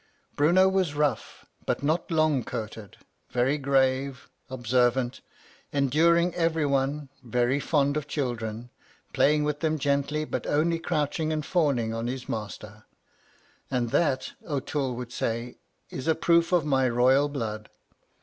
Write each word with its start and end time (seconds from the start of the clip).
Bruno 0.35 0.67
was 0.67 0.95
rough, 0.95 1.45
but 1.67 1.83
not 1.83 2.09
long 2.09 2.43
coated, 2.43 2.97
very 3.29 3.59
grave, 3.59 4.31
observant, 4.49 5.21
enduring 5.71 6.33
every 6.33 6.65
one, 6.65 7.09
very 7.21 7.59
fond 7.59 7.95
of 7.95 8.07
children, 8.07 8.71
playing 9.13 9.43
with 9.43 9.59
them 9.59 9.77
gently, 9.77 10.25
but 10.25 10.47
only 10.47 10.79
crouching 10.79 11.31
and 11.31 11.45
fawning 11.45 11.93
on 11.93 12.07
his 12.07 12.27
master; 12.27 12.85
'and 13.69 13.91
that,' 13.91 14.31
O'Toole 14.43 14.95
would 14.95 15.11
say, 15.11 15.59
'is 15.91 16.07
a 16.07 16.15
proof 16.15 16.51
of 16.51 16.65
my 16.65 16.89
royal 16.89 17.29
blood.' 17.29 17.69